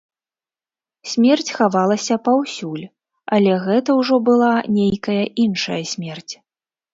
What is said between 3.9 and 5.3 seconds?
ўжо была нейкая